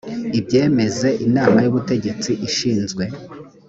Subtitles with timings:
[0.39, 3.03] ibyemeze inama y ubutegetsi ishinzwe